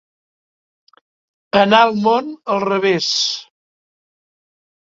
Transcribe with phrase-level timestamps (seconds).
[1.59, 3.13] Anar el món al revés.